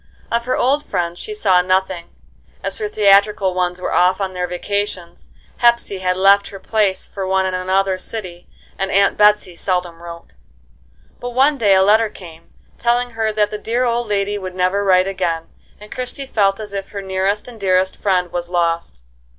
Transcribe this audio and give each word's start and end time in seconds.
Of 0.31 0.45
her 0.45 0.57
old 0.57 0.83
friends 0.83 1.19
she 1.19 1.35
saw 1.35 1.61
nothing, 1.61 2.09
as 2.63 2.79
her 2.79 2.89
theatrical 2.89 3.53
ones 3.53 3.79
were 3.79 3.93
off 3.93 4.19
on 4.19 4.33
their 4.33 4.47
vacations, 4.47 5.29
Hepsey 5.57 5.99
had 5.99 6.17
left 6.17 6.47
her 6.47 6.57
place 6.59 7.05
for 7.05 7.27
one 7.27 7.45
in 7.45 7.53
another 7.53 7.99
city, 7.99 8.47
and 8.79 8.89
Aunt 8.89 9.15
Betsey 9.15 9.55
seldom 9.55 10.01
wrote. 10.01 10.33
But 11.19 11.35
one 11.35 11.59
day 11.59 11.75
a 11.75 11.83
letter 11.83 12.09
came, 12.09 12.51
telling 12.79 13.11
her 13.11 13.31
that 13.31 13.51
the 13.51 13.59
dear 13.59 13.83
old 13.83 14.07
lady 14.07 14.39
would 14.39 14.55
never 14.55 14.83
write 14.83 15.07
again, 15.07 15.49
and 15.79 15.91
Christie 15.91 16.25
felt 16.25 16.59
as 16.59 16.73
if 16.73 16.89
her 16.89 17.03
nearest 17.03 17.47
and 17.47 17.59
dearest 17.59 17.95
friend 17.95 18.31
was 18.31 18.49
lost. 18.49 19.03